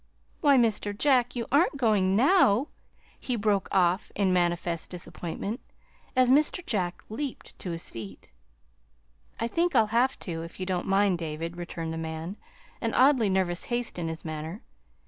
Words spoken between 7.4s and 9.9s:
to his feet. "I think I'll